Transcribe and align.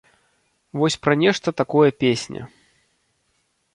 Вось 0.79 0.95
пра 1.03 1.13
нешта 1.23 1.53
такое 1.61 1.91
песня. 2.05 2.49